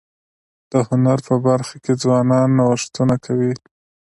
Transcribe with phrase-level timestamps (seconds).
[0.71, 3.53] د هنر په برخه کي ځوانان نوښتونه کوي.